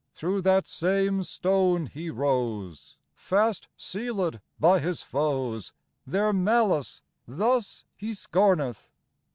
Through 0.15 0.41
that 0.41 0.67
same 0.67 1.21
stone 1.21 1.85
He 1.85 2.09
rose, 2.09 2.97
Fast 3.13 3.67
sealed 3.77 4.39
by 4.59 4.79
His 4.79 5.03
foes: 5.03 5.73
Their 6.07 6.33
malice 6.33 7.03
thus 7.27 7.85
He 7.95 8.15
scorneth. 8.15 8.89